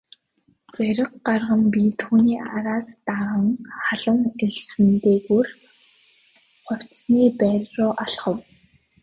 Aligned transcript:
Зориг 0.77 1.09
гарган 1.27 1.59
би 1.75 1.83
түүний 2.03 2.39
араас 2.59 2.89
даган 3.09 3.45
халуун 3.83 4.23
элсэн 4.45 4.89
дээгүүр 5.03 5.47
хувцасны 6.65 7.21
байр 7.39 7.61
руу 7.75 7.91
алхав. 8.03 8.37